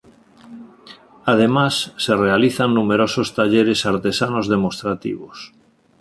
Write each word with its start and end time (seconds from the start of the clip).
Además, 1.25 1.93
se 1.95 2.15
realizan 2.15 2.73
numerosos 2.73 3.35
talleres 3.35 3.85
artesanos 3.85 4.49
demostrativos. 4.49 5.53